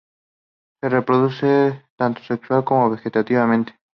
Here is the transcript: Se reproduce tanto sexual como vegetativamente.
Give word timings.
Se 0.81 0.89
reproduce 0.89 1.85
tanto 1.95 2.23
sexual 2.23 2.63
como 2.65 2.89
vegetativamente. 2.89 3.79